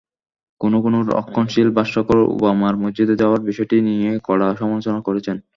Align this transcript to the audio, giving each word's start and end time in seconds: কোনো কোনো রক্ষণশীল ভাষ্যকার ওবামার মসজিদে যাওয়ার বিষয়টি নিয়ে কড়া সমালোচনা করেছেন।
কোনো 0.61 0.77
কোনো 0.85 0.97
রক্ষণশীল 1.11 1.69
ভাষ্যকার 1.77 2.19
ওবামার 2.33 2.75
মসজিদে 2.83 3.15
যাওয়ার 3.21 3.41
বিষয়টি 3.49 3.75
নিয়ে 3.87 4.09
কড়া 4.27 4.47
সমালোচনা 4.59 4.99
করেছেন। 5.07 5.37